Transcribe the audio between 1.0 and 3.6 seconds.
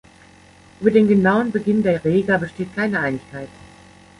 genauen Beginn der Rega besteht keine Einigkeit.